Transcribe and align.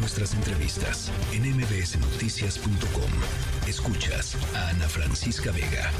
nuestras 0.00 0.34
entrevistas 0.34 1.12
en 1.32 1.42
mbsnoticias.com. 1.56 3.10
Escuchas 3.68 4.36
a 4.56 4.70
Ana 4.70 4.88
Francisca 4.88 5.52
Vega. 5.52 5.90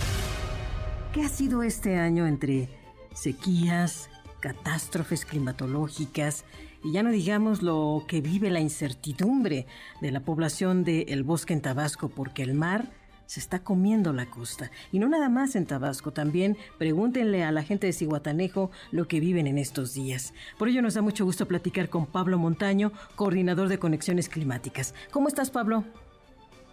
¿Qué 1.13 1.23
ha 1.23 1.29
sido 1.29 1.63
este 1.63 1.97
año 1.97 2.27
entre 2.27 2.71
sequías, 3.15 4.09
catástrofes 4.41 5.27
climatológicas 5.27 6.45
y 6.83 6.93
ya 6.93 7.03
no 7.03 7.11
digamos 7.11 7.63
lo 7.63 8.05
que 8.09 8.23
vive 8.23 8.49
la 8.51 8.61
incertidumbre 8.61 9.67
de 10.01 10.11
la 10.11 10.21
población 10.21 10.83
el 10.87 11.23
bosque 11.23 11.53
en 11.53 11.61
Tabasco 11.61 12.09
porque 12.09 12.43
el 12.43 12.55
mar 12.55 12.91
se 13.31 13.39
está 13.39 13.61
comiendo 13.61 14.13
la 14.13 14.27
costa. 14.27 14.73
Y 14.91 14.99
no 14.99 15.09
nada 15.09 15.29
más 15.29 15.55
en 15.55 15.65
Tabasco, 15.65 16.11
también 16.11 16.57
pregúntenle 16.79 17.45
a 17.45 17.53
la 17.53 17.63
gente 17.63 17.87
de 17.87 17.93
Cihuatanejo 17.93 18.73
lo 18.91 19.07
que 19.07 19.21
viven 19.21 19.47
en 19.47 19.57
estos 19.57 19.95
días. 19.95 20.35
Por 20.59 20.69
ello 20.69 20.83
nos 20.83 20.95
da 20.95 21.03
mucho 21.03 21.25
gusto 21.25 21.47
platicar 21.47 21.89
con 21.89 22.07
Pablo 22.07 22.39
Montaño, 22.39 22.91
coordinador 23.15 23.69
de 23.69 23.79
Conexiones 23.79 24.29
Climáticas. 24.29 24.97
¿Cómo 25.13 25.29
estás, 25.29 25.53
Pablo? 25.53 25.85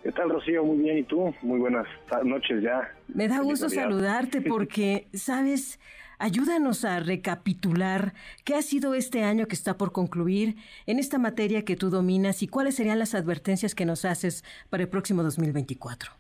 ¿Qué 0.02 0.12
tal, 0.12 0.32
Rocío? 0.32 0.64
Muy 0.64 0.80
bien, 0.80 0.98
¿y 0.98 1.04
tú? 1.04 1.32
Muy 1.44 1.60
buenas 1.60 1.86
noches 2.24 2.64
ya. 2.64 2.92
Me 3.08 3.28
da 3.28 3.40
gusto 3.42 3.70
saludarte 3.70 4.42
porque, 4.50 5.10
¿sabes? 5.14 5.80
Ayúdanos 6.18 6.86
a 6.86 7.00
recapitular 7.00 8.16
qué 8.44 8.56
ha 8.56 8.64
sido 8.64 8.96
este 8.96 9.24
año 9.24 9.48
que 9.48 9.54
está 9.54 9.78
por 9.78 9.92
concluir 9.92 10.56
en 10.88 10.98
esta 10.98 11.20
materia 11.20 11.64
que 11.64 11.76
tú 11.76 11.92
dominas 11.92 12.42
y 12.42 12.48
cuáles 12.48 12.74
serían 12.74 12.98
las 12.98 13.14
advertencias 13.14 13.76
que 13.76 13.86
nos 13.86 14.06
haces 14.06 14.44
para 14.72 14.82
el 14.82 14.90
próximo 14.90 15.22
2024. 15.22 16.18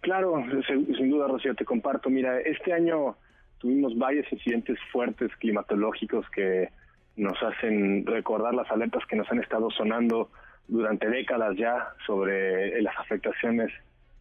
Claro, 0.00 0.44
sin 0.66 1.10
duda, 1.10 1.26
Rocío, 1.26 1.54
te 1.54 1.64
comparto. 1.64 2.08
Mira, 2.08 2.40
este 2.40 2.72
año 2.72 3.16
tuvimos 3.58 3.96
varios 3.98 4.30
incidentes 4.32 4.78
fuertes 4.92 5.30
climatológicos 5.36 6.28
que 6.30 6.68
nos 7.16 7.36
hacen 7.42 8.06
recordar 8.06 8.54
las 8.54 8.70
alertas 8.70 9.04
que 9.06 9.16
nos 9.16 9.30
han 9.30 9.40
estado 9.40 9.70
sonando 9.70 10.30
durante 10.68 11.08
décadas 11.08 11.56
ya 11.56 11.88
sobre 12.06 12.80
las 12.80 12.96
afectaciones 12.98 13.72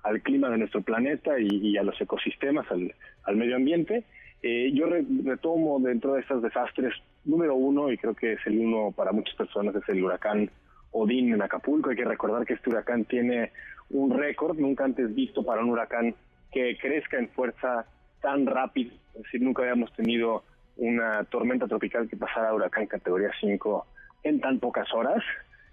al 0.04 0.22
clima 0.22 0.50
de 0.50 0.58
nuestro 0.58 0.82
planeta 0.82 1.40
y, 1.40 1.78
a 1.78 1.84
los 1.84 2.00
ecosistemas, 2.00 2.66
al, 2.72 3.36
medio 3.36 3.56
ambiente. 3.56 4.04
Eh, 4.42 4.72
yo 4.74 4.88
retomo 5.26 5.80
dentro 5.80 6.14
de 6.14 6.22
estos 6.22 6.42
desastres, 6.42 6.94
número 7.26 7.56
uno, 7.56 7.92
y 7.92 7.98
creo 7.98 8.16
que 8.16 8.34
es 8.34 8.40
el 8.48 8.58
uno 8.60 8.94
para 8.96 9.12
muchas 9.12 9.36
personas, 9.36 9.76
es 9.76 9.88
el 9.90 10.04
huracán 10.04 10.50
Odín 10.92 11.34
en 11.34 11.42
Acapulco. 11.42 11.90
Hay 11.90 11.96
que 11.96 12.06
recordar 12.06 12.46
que 12.46 12.54
este 12.54 12.70
huracán 12.70 13.06
tiene 13.06 13.52
un 13.90 14.18
récord 14.18 14.58
nunca 14.58 14.84
antes 14.86 15.14
visto 15.14 15.44
para 15.44 15.62
un 15.62 15.70
huracán 15.70 16.16
que 16.52 16.78
crezca 16.78 17.18
en 17.18 17.30
fuerza 17.30 17.86
tan 18.22 18.46
rápido. 18.46 18.92
Es 19.16 19.24
decir, 19.24 19.42
nunca 19.42 19.64
habíamos 19.64 19.94
tenido 19.94 20.44
una 20.78 21.24
tormenta 21.26 21.68
tropical 21.68 22.08
que 22.08 22.18
pasara 22.18 22.50
a 22.50 22.54
huracán 22.54 22.88
categoría 22.88 23.32
5 23.40 23.86
en 24.24 24.40
tan 24.40 24.60
pocas 24.60 24.92
horas 24.94 25.24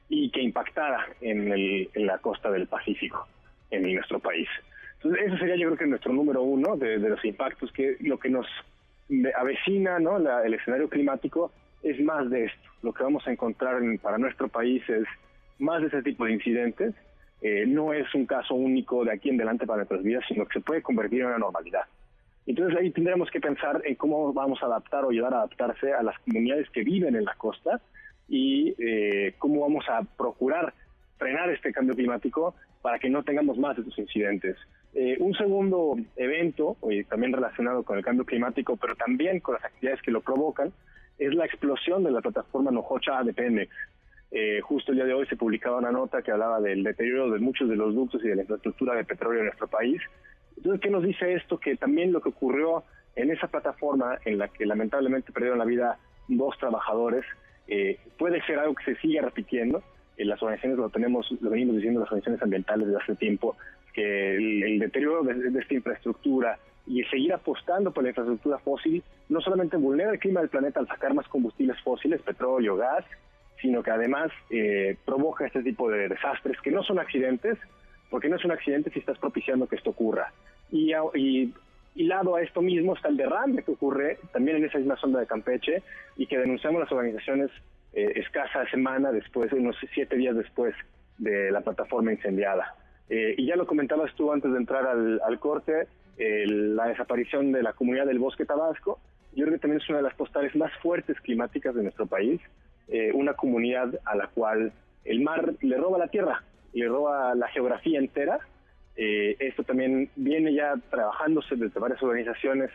y 0.08 0.30
que 0.30 0.42
impactara 0.42 1.06
en, 1.20 1.52
el, 1.52 1.90
la 1.94 2.18
costa 2.18 2.50
del 2.50 2.66
Pacífico, 2.66 3.26
en 3.70 3.92
nuestro 3.94 4.18
país. 4.18 4.48
Entonces, 4.96 5.26
eso 5.26 5.36
sería 5.38 5.56
yo 5.56 5.68
creo 5.68 5.78
que 5.78 5.86
nuestro 5.86 6.12
número 6.12 6.42
uno 6.42 6.76
de, 6.76 6.98
los 6.98 7.24
impactos, 7.24 7.72
que 7.72 7.96
lo 8.00 8.18
que 8.18 8.30
nos 8.30 8.46
avecina 9.36 9.98
¿no? 9.98 10.16
el 10.16 10.54
escenario 10.54 10.88
climático 10.88 11.52
es 11.84 12.00
más 12.00 12.28
de 12.30 12.46
esto. 12.46 12.68
Lo 12.82 12.92
que 12.92 13.04
vamos 13.04 13.26
a 13.26 13.32
encontrar 13.32 13.80
para 14.02 14.18
nuestro 14.18 14.48
país 14.48 14.82
es 14.88 15.04
más 15.58 15.80
de 15.80 15.88
ese 15.88 16.02
tipo 16.02 16.24
de 16.24 16.32
incidentes 16.32 16.94
eh, 17.44 17.66
no 17.66 17.92
es 17.92 18.12
un 18.14 18.24
caso 18.24 18.54
único 18.54 19.04
de 19.04 19.12
aquí 19.12 19.28
en 19.28 19.36
adelante 19.36 19.66
para 19.66 19.78
nuestras 19.78 20.02
vidas, 20.02 20.24
sino 20.26 20.46
que 20.46 20.60
se 20.60 20.64
puede 20.64 20.80
convertir 20.80 21.20
en 21.20 21.26
una 21.26 21.38
normalidad. 21.38 21.82
Entonces 22.46 22.78
ahí 22.78 22.90
tendremos 22.90 23.30
que 23.30 23.38
pensar 23.38 23.82
en 23.84 23.96
cómo 23.96 24.32
vamos 24.32 24.62
a 24.62 24.66
adaptar 24.66 25.04
o 25.04 25.10
ayudar 25.10 25.34
a 25.34 25.38
adaptarse 25.38 25.92
a 25.92 26.02
las 26.02 26.18
comunidades 26.20 26.70
que 26.70 26.82
viven 26.82 27.16
en 27.16 27.26
la 27.26 27.34
costa 27.34 27.82
y 28.30 28.74
eh, 28.78 29.34
cómo 29.38 29.60
vamos 29.60 29.84
a 29.90 30.02
procurar 30.16 30.72
frenar 31.18 31.50
este 31.50 31.70
cambio 31.70 31.94
climático 31.94 32.54
para 32.80 32.98
que 32.98 33.10
no 33.10 33.22
tengamos 33.22 33.58
más 33.58 33.76
de 33.76 33.82
estos 33.82 33.98
incidentes. 33.98 34.56
Eh, 34.94 35.18
un 35.20 35.34
segundo 35.34 35.96
evento, 36.16 36.78
también 37.10 37.34
relacionado 37.34 37.82
con 37.82 37.98
el 37.98 38.04
cambio 38.04 38.24
climático, 38.24 38.78
pero 38.78 38.96
también 38.96 39.40
con 39.40 39.56
las 39.56 39.64
actividades 39.64 40.00
que 40.00 40.12
lo 40.12 40.22
provocan, 40.22 40.72
es 41.18 41.34
la 41.34 41.44
explosión 41.44 42.02
de 42.04 42.10
la 42.10 42.20
plataforma 42.20 42.70
Nojocha 42.70 43.22
de 43.22 43.32
Pemex. 43.32 43.72
Eh, 44.30 44.60
justo 44.62 44.90
el 44.90 44.96
día 44.96 45.06
de 45.06 45.14
hoy 45.14 45.26
se 45.26 45.36
publicaba 45.36 45.78
una 45.78 45.92
nota 45.92 46.22
que 46.22 46.32
hablaba 46.32 46.60
del 46.60 46.82
deterioro 46.82 47.30
de 47.30 47.38
muchos 47.38 47.68
de 47.68 47.76
los 47.76 47.94
ductos 47.94 48.24
y 48.24 48.28
de 48.28 48.36
la 48.36 48.42
infraestructura 48.42 48.94
de 48.94 49.04
petróleo 49.04 49.40
en 49.40 49.46
nuestro 49.46 49.68
país. 49.68 50.00
Entonces, 50.56 50.80
¿qué 50.80 50.90
nos 50.90 51.04
dice 51.04 51.34
esto? 51.34 51.58
Que 51.58 51.76
también 51.76 52.12
lo 52.12 52.20
que 52.20 52.30
ocurrió 52.30 52.84
en 53.16 53.30
esa 53.30 53.46
plataforma 53.46 54.18
en 54.24 54.38
la 54.38 54.48
que 54.48 54.66
lamentablemente 54.66 55.32
perdieron 55.32 55.58
la 55.58 55.64
vida 55.64 55.98
dos 56.28 56.58
trabajadores 56.58 57.24
eh, 57.66 57.98
puede 58.18 58.42
ser 58.44 58.58
algo 58.58 58.74
que 58.74 58.94
se 58.94 59.00
siga 59.00 59.22
repitiendo. 59.22 59.82
En 60.16 60.28
las 60.28 60.42
organizaciones 60.42 60.78
lo 60.78 60.90
tenemos, 60.90 61.30
lo 61.40 61.50
venimos 61.50 61.76
diciendo 61.76 62.00
las 62.00 62.08
organizaciones 62.08 62.42
ambientales 62.42 62.86
desde 62.86 63.02
hace 63.02 63.16
tiempo, 63.16 63.56
que 63.92 64.36
el, 64.36 64.78
deterioro 64.78 65.22
de, 65.22 65.58
esta 65.58 65.74
infraestructura 65.74 66.58
y 66.86 67.02
seguir 67.04 67.32
apostando 67.32 67.92
por 67.92 68.02
la 68.02 68.10
infraestructura 68.10 68.58
fósil 68.58 69.02
no 69.28 69.40
solamente 69.40 69.76
vulnera 69.76 70.12
el 70.12 70.18
clima 70.18 70.40
del 70.40 70.50
planeta 70.50 70.80
al 70.80 70.88
sacar 70.88 71.14
más 71.14 71.26
combustibles 71.28 71.80
fósiles, 71.82 72.20
petróleo, 72.22 72.76
gas, 72.76 73.04
sino 73.60 73.82
que 73.82 73.90
además 73.90 74.30
eh, 74.50 74.96
provoca 75.04 75.46
este 75.46 75.62
tipo 75.62 75.90
de 75.90 76.08
desastres 76.08 76.60
que 76.60 76.70
no 76.70 76.82
son 76.82 76.98
accidentes, 76.98 77.58
porque 78.10 78.28
no 78.28 78.36
es 78.36 78.44
un 78.44 78.52
accidente 78.52 78.90
si 78.90 78.98
estás 78.98 79.18
propiciando 79.18 79.66
que 79.66 79.76
esto 79.76 79.90
ocurra. 79.90 80.32
Y, 80.70 80.92
y, 81.14 81.54
a 82.12 82.42
esto 82.42 82.60
mismo 82.60 82.94
está 82.94 83.08
el 83.08 83.16
derrame 83.16 83.62
que 83.62 83.70
ocurre 83.70 84.18
también 84.32 84.58
en 84.58 84.64
esa 84.64 84.78
misma 84.78 84.96
zona 84.96 85.20
de 85.20 85.26
Campeche 85.26 85.82
y 86.16 86.26
que 86.26 86.38
denunciamos 86.38 86.80
las 86.80 86.92
organizaciones 86.92 87.50
eh, 87.92 88.12
escasa 88.16 88.68
semana 88.70 89.12
después, 89.12 89.52
unos 89.52 89.76
siete 89.94 90.16
días 90.16 90.36
después 90.36 90.74
de 91.18 91.50
la 91.50 91.60
plataforma 91.60 92.12
incendiada. 92.12 92.74
Eh, 93.08 93.34
y 93.38 93.46
ya 93.46 93.56
lo 93.56 93.66
comentabas 93.66 94.12
tú 94.14 94.32
antes 94.32 94.50
de 94.52 94.58
entrar 94.58 94.86
al, 94.86 95.20
al 95.24 95.38
corte, 95.38 95.86
la 96.16 96.86
desaparición 96.86 97.52
de 97.52 97.62
la 97.62 97.72
comunidad 97.72 98.06
del 98.06 98.18
bosque 98.18 98.44
tabasco, 98.44 99.00
yo 99.34 99.44
creo 99.44 99.56
que 99.56 99.60
también 99.60 99.80
es 99.80 99.88
una 99.88 99.98
de 99.98 100.04
las 100.04 100.14
postales 100.14 100.54
más 100.54 100.72
fuertes 100.80 101.20
climáticas 101.20 101.74
de 101.74 101.82
nuestro 101.82 102.06
país. 102.06 102.40
Eh, 102.88 103.10
una 103.12 103.34
comunidad 103.34 103.98
a 104.04 104.14
la 104.14 104.28
cual 104.28 104.72
el 105.04 105.20
mar 105.20 105.54
le 105.60 105.76
roba 105.76 105.98
la 105.98 106.08
tierra, 106.08 106.42
le 106.72 106.86
roba 106.86 107.34
la 107.34 107.48
geografía 107.48 107.98
entera. 107.98 108.38
Eh, 108.96 109.36
esto 109.40 109.64
también 109.64 110.10
viene 110.14 110.54
ya 110.54 110.74
trabajándose 110.90 111.56
desde 111.56 111.80
varias 111.80 112.02
organizaciones 112.02 112.70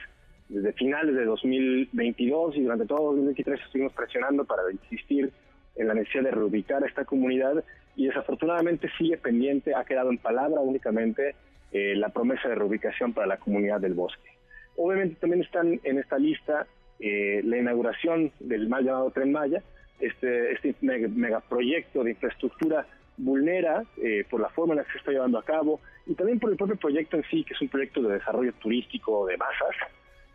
desde 0.50 0.74
finales 0.74 1.16
de 1.16 1.26
2022 1.26 2.58
y 2.58 2.64
durante 2.64 2.88
todo 2.88 3.12
2023 3.12 3.62
estuvimos 3.62 3.94
presionando 3.94 4.46
para 4.46 4.64
insistir 4.72 5.32
en 5.76 5.88
la 5.88 5.94
necesidad 5.94 6.24
de 6.24 6.32
reubicar 6.32 6.84
a 6.84 6.88
esta 6.88 7.06
comunidad 7.06 7.64
y 7.96 8.08
desafortunadamente 8.08 8.90
sigue 8.98 9.18
pendiente, 9.18 9.76
ha 9.76 9.86
quedado 9.86 10.10
en 10.10 10.18
palabra 10.18 10.60
únicamente 10.60 11.36
eh, 11.72 11.96
la 11.96 12.10
promesa 12.10 12.50
de 12.50 12.56
reubicación 12.56 13.14
para 13.14 13.28
la 13.28 13.38
comunidad 13.38 13.80
del 13.80 13.94
bosque. 13.94 14.30
Obviamente 14.76 15.16
también 15.20 15.44
están 15.44 15.80
en 15.84 16.00
esta 16.00 16.18
lista 16.18 16.68
la 17.02 17.58
inauguración 17.58 18.34
del 18.42 18.68
mal 18.68 18.84
llamado 18.84 19.12
Tren 19.12 19.32
Maya, 19.32 19.64
este, 20.02 20.52
este 20.52 20.76
megaproyecto 20.82 22.04
de 22.04 22.12
infraestructura 22.12 22.86
vulnera 23.20 23.84
eh, 24.02 24.26
por 24.30 24.40
la 24.40 24.50
forma 24.50 24.74
en 24.74 24.78
la 24.80 24.84
que 24.86 24.94
se 24.94 24.98
está 25.00 25.12
llevando 25.12 25.38
a 25.38 25.44
cabo 25.44 25.82
y 26.08 26.16
también 26.16 26.40
por 26.40 26.50
el 26.50 26.58
propio 26.58 26.78
proyecto 26.78 27.18
en 27.18 27.24
sí, 27.30 27.44
que 27.44 27.54
es 27.54 27.62
un 27.62 27.68
proyecto 27.68 28.02
de 28.02 28.14
desarrollo 28.14 28.54
turístico 28.54 29.28
de 29.28 29.38
masas, 29.38 29.76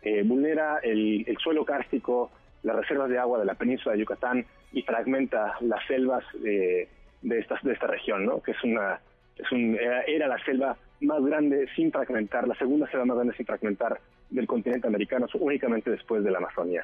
eh, 0.03 0.23
vulnera 0.23 0.79
el, 0.83 1.25
suelo 1.43 1.65
kárstico, 1.65 2.31
las 2.63 2.75
reservas 2.75 3.09
de 3.09 3.17
agua 3.17 3.39
de 3.39 3.45
la 3.45 3.55
península 3.55 3.93
de 3.93 4.01
Yucatán 4.01 4.45
y 4.71 4.83
fragmenta 4.83 5.55
las 5.61 5.85
selvas 5.87 6.23
eh, 6.45 6.87
de, 7.21 7.39
esta, 7.39 7.59
de 7.63 7.73
esta 7.73 7.87
región, 7.87 8.25
¿no? 8.25 8.41
que 8.41 8.51
es 8.51 8.63
una, 8.63 8.99
es 9.35 9.51
un, 9.51 9.77
era, 10.07 10.27
la 10.27 10.37
selva 10.45 10.77
más 11.01 11.23
grande 11.23 11.67
sin 11.75 11.91
fragmentar, 11.91 12.47
la 12.47 12.55
segunda 12.55 12.89
selva 12.89 13.05
más 13.05 13.17
grande 13.17 13.35
sin 13.35 13.45
fragmentar 13.45 13.99
del 14.29 14.47
continente 14.47 14.87
americano, 14.87 15.27
únicamente 15.39 15.91
después 15.91 16.23
de 16.23 16.31
la 16.31 16.39
Amazonía. 16.39 16.83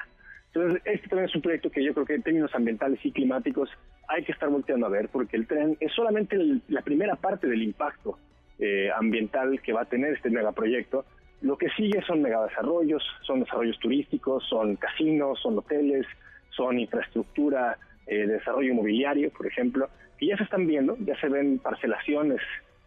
Entonces, 0.54 0.82
este 0.84 1.08
también 1.08 1.28
es 1.28 1.34
un 1.34 1.42
proyecto 1.42 1.70
que 1.70 1.82
yo 1.82 1.94
creo 1.94 2.04
que 2.04 2.14
en 2.14 2.22
términos 2.22 2.54
ambientales 2.54 2.98
y 3.04 3.12
climáticos 3.12 3.70
hay 4.08 4.22
que 4.22 4.32
estar 4.32 4.50
volteando 4.50 4.86
a 4.86 4.90
ver, 4.90 5.08
porque 5.08 5.36
el 5.36 5.46
tren 5.46 5.76
es 5.80 5.92
solamente 5.92 6.36
la 6.68 6.82
primera 6.82 7.16
parte 7.16 7.46
del 7.46 7.62
impacto 7.62 8.18
eh, 8.58 8.90
ambiental 8.94 9.60
que 9.62 9.72
va 9.72 9.82
a 9.82 9.86
tener 9.86 10.12
este 10.12 10.28
megaproyecto. 10.28 11.06
Lo 11.40 11.56
que 11.56 11.70
sigue 11.70 12.02
son 12.02 12.20
megadesarrollos, 12.20 13.02
son 13.22 13.40
desarrollos 13.40 13.78
turísticos, 13.78 14.44
son 14.48 14.76
casinos, 14.76 15.40
son 15.40 15.58
hoteles, 15.58 16.06
son 16.50 16.78
infraestructura, 16.78 17.78
eh, 18.06 18.26
desarrollo 18.26 18.72
inmobiliario, 18.72 19.30
por 19.30 19.46
ejemplo, 19.46 19.88
que 20.18 20.26
ya 20.26 20.36
se 20.36 20.44
están 20.44 20.66
viendo, 20.66 20.96
ya 21.00 21.18
se 21.18 21.28
ven 21.28 21.58
parcelaciones 21.58 22.40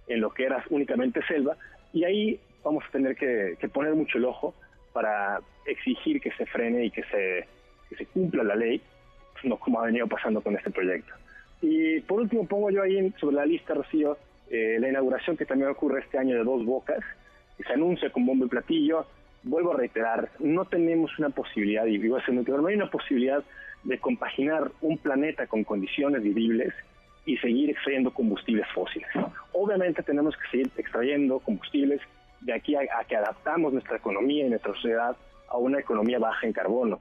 en 0.07 0.21
lo 0.21 0.31
que 0.31 0.45
era 0.45 0.63
únicamente 0.69 1.21
selva, 1.27 1.55
y 1.93 2.03
ahí 2.03 2.39
vamos 2.63 2.83
a 2.87 2.91
tener 2.91 3.15
que 3.15 3.69
poner 3.73 3.93
mucho 3.95 4.17
el 4.17 4.25
ojo 4.25 4.53
para 4.93 5.41
exigir 5.65 6.21
que 6.21 6.31
se 6.31 6.45
frene 6.45 6.85
y 6.85 6.91
que 6.91 7.03
se, 7.03 7.47
se 7.97 8.05
cumpla 8.07 8.43
la 8.43 8.55
ley, 8.55 8.81
no 9.43 9.57
como 9.57 9.81
ha 9.81 9.85
venido 9.85 10.07
pasando 10.07 10.41
con 10.41 10.55
este 10.55 10.71
proyecto. 10.71 11.13
Y 11.61 11.99
por 12.01 12.21
último 12.21 12.47
pongo 12.47 12.69
yo 12.69 12.81
ahí 12.81 13.13
sobre 13.19 13.35
la 13.35 13.45
lista, 13.45 13.73
Rocío, 13.73 14.17
eh, 14.49 14.77
la 14.79 14.89
inauguración 14.89 15.37
que 15.37 15.45
también 15.45 15.69
ocurre 15.69 16.01
este 16.01 16.17
año 16.17 16.35
de 16.35 16.43
Dos 16.43 16.65
Bocas, 16.65 17.03
que 17.57 17.63
se 17.63 17.73
anuncia 17.73 18.09
con 18.09 18.25
bombo 18.25 18.45
y 18.45 18.49
platillo. 18.49 19.05
Vuelvo 19.43 19.73
a 19.73 19.77
reiterar, 19.77 20.29
no 20.39 20.65
tenemos 20.65 21.17
una 21.19 21.29
posibilidad, 21.29 21.85
y 21.85 21.97
digo 21.97 22.17
no 22.27 22.67
hay 22.67 22.75
una 22.75 22.89
posibilidad 22.89 23.43
de 23.83 23.99
compaginar 23.99 24.71
un 24.81 24.97
planeta 24.97 25.45
con 25.45 25.63
condiciones 25.63 26.23
vivibles 26.23 26.73
y 27.25 27.38
seguir 27.38 27.72
extrayendo 27.72 28.13
combustibles 28.13 28.68
fósiles. 28.74 29.10
Obviamente 29.51 30.04
tenemos 30.04 30.36
que 30.38 30.48
seguir 30.50 30.72
extrayendo 30.77 31.39
combustibles 31.39 32.01
de 32.42 32.54
aquí 32.54 32.75
a, 32.75 32.86
que 33.07 33.16
adaptamos 33.16 33.74
nuestra 33.74 33.98
economía 33.98 34.45
y 34.45 34.50
nuestra 34.50 34.74
sociedad 34.74 35.16
a 35.50 35.57
una 35.57 35.80
economía 35.80 36.19
baja 36.19 36.45
en 36.45 36.54
carbono. 36.54 37.00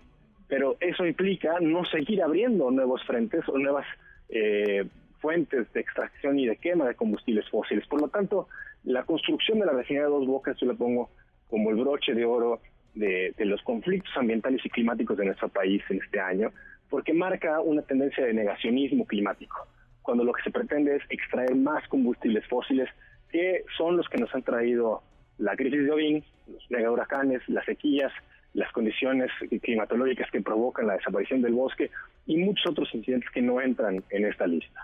Pero 0.48 0.76
eso 0.80 1.06
implica 1.06 1.58
no 1.60 1.84
seguir 1.84 2.22
abriendo 2.22 2.70
nuevos 2.70 3.02
frentes 3.04 3.46
o 3.48 3.58
nuevas 3.58 3.86
eh, 4.28 4.86
fuentes 5.20 5.72
de 5.72 5.80
extracción 5.80 6.38
y 6.38 6.46
de 6.46 6.56
quema 6.56 6.86
de 6.86 6.94
combustibles 6.94 7.48
fósiles. 7.48 7.86
Por 7.86 8.00
lo 8.00 8.08
tanto, 8.08 8.48
la 8.84 9.04
construcción 9.04 9.58
de 9.58 9.66
la 9.66 9.72
refinería 9.72 10.06
de 10.06 10.12
Dos 10.12 10.26
Bocas 10.26 10.56
yo 10.60 10.66
la 10.66 10.74
pongo 10.74 11.10
como 11.48 11.70
el 11.70 11.76
broche 11.76 12.14
de 12.14 12.24
oro 12.24 12.60
de, 12.94 13.34
los 13.38 13.62
conflictos 13.62 14.12
ambientales 14.16 14.64
y 14.64 14.70
climáticos 14.70 15.16
de 15.16 15.26
nuestro 15.26 15.48
país 15.48 15.82
en 15.88 16.00
este 16.02 16.20
año, 16.20 16.52
porque 16.90 17.12
marca 17.12 17.60
una 17.60 17.82
tendencia 17.82 18.24
de 18.24 18.32
negacionismo 18.32 19.06
climático, 19.06 19.66
cuando 20.04 20.22
lo 20.22 20.32
que 20.32 20.42
se 20.42 20.50
pretende 20.50 20.96
es 20.96 21.02
extraer 21.08 21.56
más 21.56 21.88
combustibles 21.88 22.46
fósiles, 22.46 22.88
que 23.30 23.64
son 23.76 23.96
los 23.96 24.08
que 24.08 24.18
nos 24.18 24.32
han 24.34 24.42
traído 24.42 25.02
la 25.38 25.56
crisis 25.56 25.82
de 25.84 25.90
Ovin, 25.90 26.24
los 26.46 26.70
mega 26.70 26.90
huracanes, 26.90 27.42
las 27.48 27.64
sequías, 27.64 28.12
las 28.52 28.70
condiciones 28.72 29.30
climatológicas 29.62 30.30
que 30.30 30.40
provocan 30.40 30.86
la 30.86 30.94
desaparición 30.94 31.42
del 31.42 31.54
bosque 31.54 31.90
y 32.26 32.36
muchos 32.36 32.70
otros 32.70 32.88
incidentes 32.94 33.30
que 33.30 33.42
no 33.42 33.60
entran 33.60 34.04
en 34.10 34.26
esta 34.26 34.46
lista. 34.46 34.80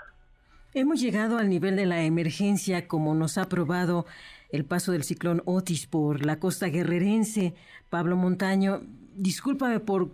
Hemos 0.72 1.00
llegado 1.00 1.38
al 1.38 1.50
nivel 1.50 1.76
de 1.76 1.86
la 1.86 2.02
emergencia 2.02 2.88
como 2.88 3.14
nos 3.14 3.38
ha 3.38 3.48
probado 3.48 4.06
el 4.50 4.64
paso 4.64 4.92
del 4.92 5.04
ciclón 5.04 5.42
Otis 5.44 5.86
por 5.86 6.24
la 6.24 6.38
costa 6.38 6.68
guerrerense. 6.68 7.54
Pablo 7.90 8.16
Montaño, 8.16 8.80
discúlpame 9.14 9.80
por 9.80 10.08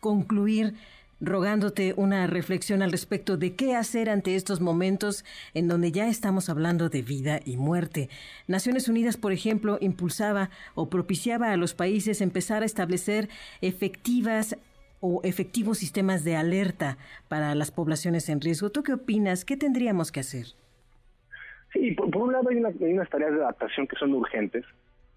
concluir 0.00 0.74
rogándote 1.20 1.94
una 1.96 2.26
reflexión 2.26 2.82
al 2.82 2.92
respecto 2.92 3.36
de 3.36 3.54
qué 3.54 3.74
hacer 3.74 4.08
ante 4.08 4.34
estos 4.34 4.60
momentos 4.60 5.24
en 5.54 5.68
donde 5.68 5.92
ya 5.92 6.08
estamos 6.08 6.48
hablando 6.48 6.88
de 6.88 7.02
vida 7.02 7.40
y 7.44 7.56
muerte. 7.56 8.08
Naciones 8.46 8.88
Unidas, 8.88 9.16
por 9.16 9.32
ejemplo, 9.32 9.78
impulsaba 9.80 10.50
o 10.74 10.88
propiciaba 10.88 11.52
a 11.52 11.56
los 11.56 11.74
países 11.74 12.20
empezar 12.20 12.62
a 12.62 12.66
establecer 12.66 13.28
efectivas 13.60 14.56
o 15.00 15.20
efectivos 15.24 15.78
sistemas 15.78 16.24
de 16.24 16.36
alerta 16.36 16.98
para 17.28 17.54
las 17.54 17.70
poblaciones 17.70 18.28
en 18.28 18.40
riesgo. 18.40 18.70
¿Tú 18.70 18.82
qué 18.82 18.94
opinas? 18.94 19.44
¿Qué 19.44 19.56
tendríamos 19.56 20.10
que 20.10 20.20
hacer? 20.20 20.46
Sí, 21.72 21.92
por, 21.92 22.16
un 22.16 22.32
lado 22.32 22.48
hay, 22.48 22.56
unas 22.56 23.10
tareas 23.10 23.32
de 23.32 23.42
adaptación 23.42 23.86
que 23.86 23.96
son 23.96 24.14
urgentes 24.14 24.64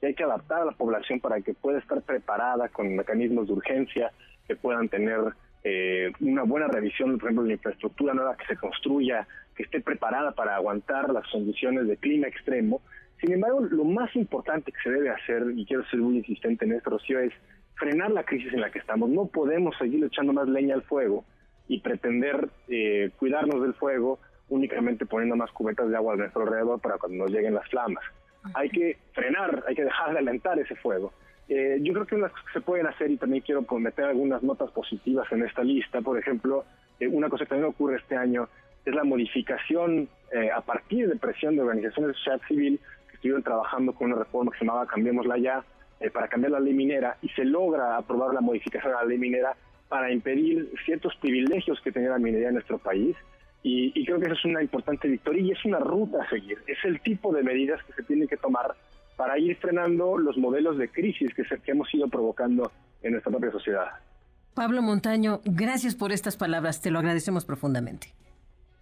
y 0.01 0.07
hay 0.07 0.13
que 0.13 0.23
adaptar 0.23 0.61
a 0.61 0.65
la 0.65 0.71
población 0.73 1.19
para 1.19 1.41
que 1.41 1.53
pueda 1.53 1.79
estar 1.79 2.01
preparada 2.01 2.67
con 2.69 2.95
mecanismos 2.95 3.47
de 3.47 3.53
urgencia, 3.53 4.11
que 4.47 4.55
puedan 4.55 4.89
tener 4.89 5.19
eh, 5.63 6.11
una 6.19 6.43
buena 6.43 6.67
revisión, 6.67 7.17
por 7.17 7.27
ejemplo, 7.27 7.43
de 7.43 7.49
la 7.49 7.55
infraestructura 7.55 8.13
nueva 8.13 8.35
que 8.37 8.45
se 8.45 8.57
construya, 8.57 9.27
que 9.55 9.63
esté 9.63 9.81
preparada 9.81 10.31
para 10.31 10.55
aguantar 10.55 11.09
las 11.11 11.27
condiciones 11.27 11.87
de 11.87 11.97
clima 11.97 12.27
extremo. 12.27 12.81
Sin 13.19 13.33
embargo, 13.33 13.59
lo 13.61 13.83
más 13.83 14.15
importante 14.15 14.71
que 14.71 14.81
se 14.83 14.89
debe 14.89 15.09
hacer, 15.09 15.43
y 15.55 15.65
quiero 15.65 15.85
ser 15.85 15.99
muy 15.99 16.17
insistente 16.17 16.65
en 16.65 16.73
esto, 16.73 16.89
Rocío, 16.89 17.19
es 17.19 17.33
frenar 17.75 18.11
la 18.11 18.23
crisis 18.23 18.53
en 18.53 18.61
la 18.61 18.71
que 18.71 18.79
estamos. 18.79 19.09
No 19.09 19.27
podemos 19.27 19.75
seguir 19.77 20.03
echando 20.03 20.33
más 20.33 20.47
leña 20.47 20.75
al 20.75 20.83
fuego 20.83 21.25
y 21.67 21.79
pretender 21.79 22.49
eh, 22.67 23.11
cuidarnos 23.17 23.61
del 23.61 23.73
fuego 23.75 24.19
únicamente 24.49 25.05
poniendo 25.05 25.35
más 25.35 25.51
cubetas 25.51 25.89
de 25.89 25.95
agua 25.95 26.13
a 26.13 26.17
nuestro 26.17 26.41
alrededor 26.41 26.79
para 26.81 26.97
cuando 26.97 27.23
nos 27.23 27.31
lleguen 27.31 27.53
las 27.53 27.67
flamas. 27.69 28.03
Hay 28.53 28.69
que 28.69 28.97
frenar, 29.13 29.63
hay 29.67 29.75
que 29.75 29.83
dejar 29.83 30.11
de 30.11 30.19
alentar 30.19 30.59
ese 30.59 30.75
fuego. 30.75 31.13
Eh, 31.49 31.79
yo 31.81 31.93
creo 31.93 32.05
que 32.05 32.15
unas 32.15 32.31
cosas 32.31 32.45
que 32.47 32.53
se 32.53 32.61
pueden 32.61 32.87
hacer 32.87 33.11
y 33.11 33.17
también 33.17 33.43
quiero 33.43 33.65
meter 33.79 34.05
algunas 34.05 34.41
notas 34.41 34.71
positivas 34.71 35.29
en 35.31 35.43
esta 35.43 35.63
lista. 35.63 36.01
Por 36.01 36.17
ejemplo, 36.17 36.65
eh, 36.99 37.07
una 37.07 37.29
cosa 37.29 37.45
que 37.45 37.49
también 37.49 37.69
ocurre 37.69 37.97
este 37.97 38.15
año 38.15 38.47
es 38.85 38.95
la 38.95 39.03
modificación 39.03 40.09
a 40.55 40.61
partir 40.61 41.09
de 41.09 41.17
presión 41.17 41.57
de 41.57 41.61
organizaciones 41.61 42.07
de 42.07 42.13
sociedad 42.13 42.41
civil 42.47 42.79
que 43.09 43.15
estuvieron 43.15 43.43
trabajando 43.43 43.91
con 43.91 44.13
una 44.13 44.23
reforma 44.23 44.49
que 44.53 44.59
se 44.59 44.65
llamaba 44.65 44.87
Cambiémosla 44.87 45.37
Ya, 45.37 45.61
eh, 46.01 46.09
para 46.09 46.27
cambiar 46.27 46.53
la 46.53 46.59
ley 46.59 46.73
minera 46.73 47.15
y 47.21 47.29
se 47.29 47.45
logra 47.45 47.95
aprobar 47.95 48.33
la 48.33 48.41
modificación 48.41 48.91
a 48.93 49.01
la 49.01 49.05
ley 49.05 49.19
minera 49.19 49.55
para 49.87 50.11
impedir 50.11 50.71
ciertos 50.83 51.15
privilegios 51.17 51.79
que 51.81 51.91
tenía 51.91 52.09
la 52.09 52.17
minería 52.17 52.47
en 52.47 52.55
nuestro 52.55 52.79
país. 52.79 53.15
Y, 53.61 54.03
creo 54.05 54.19
que 54.19 54.25
eso 54.25 54.33
es 54.33 54.45
una 54.45 54.63
importante 54.63 55.07
victoria 55.07 55.43
y 55.43 55.51
es 55.51 55.63
una 55.63 55.77
ruta 55.77 56.23
a 56.23 56.29
seguir. 56.29 56.57
Es 56.65 56.83
el 56.83 56.99
tipo 57.01 57.31
de 57.31 57.43
medidas 57.43 57.83
que 57.83 57.93
se 57.93 58.01
tienen 58.01 58.27
que 58.27 58.37
tomar 58.37 58.73
para 59.21 59.37
ir 59.37 59.55
frenando 59.57 60.17
los 60.17 60.35
modelos 60.35 60.79
de 60.79 60.89
crisis 60.89 61.31
que, 61.35 61.43
que 61.43 61.71
hemos 61.71 61.93
ido 61.93 62.07
provocando 62.07 62.71
en 63.03 63.11
nuestra 63.11 63.29
propia 63.29 63.51
sociedad. 63.51 63.85
Pablo 64.55 64.81
Montaño, 64.81 65.41
gracias 65.45 65.93
por 65.93 66.11
estas 66.11 66.37
palabras, 66.37 66.81
te 66.81 66.89
lo 66.89 66.97
agradecemos 66.97 67.45
profundamente. 67.45 68.15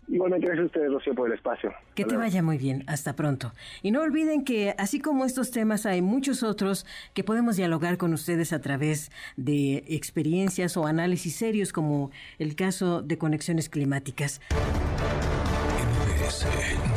Igualmente, 0.08 0.48
gracias 0.48 0.64
a 0.64 0.68
ustedes, 0.68 0.94
Rocío, 0.94 1.14
por 1.14 1.28
el 1.28 1.34
espacio. 1.34 1.74
Que 1.94 2.06
te 2.06 2.16
vaya 2.16 2.42
muy 2.42 2.58
bien. 2.58 2.86
Hasta 2.88 3.18
pronto. 3.18 3.52
Y 3.82 3.92
no 3.92 4.02
olviden 4.02 4.46
que, 4.46 4.76
así 4.78 5.02
como 5.02 5.26
estos 5.26 5.52
temas, 5.52 5.86
hay 5.86 6.02
muchos 6.02 6.42
otros 6.42 6.86
que 7.14 7.26
podemos 7.26 7.58
dialogar 7.58 7.98
con 7.98 8.14
ustedes 8.14 8.54
a 8.54 8.62
través 8.62 9.12
de 9.36 9.84
experiencias 9.90 10.78
o 10.78 10.88
análisis 10.88 11.36
serios, 11.36 11.74
como 11.74 12.12
el 12.38 12.56
caso 12.56 13.02
de 13.02 13.18
conexiones 13.18 13.68
climáticas. 13.68 14.40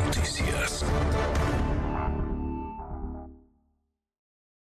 Noticias. 0.05 0.85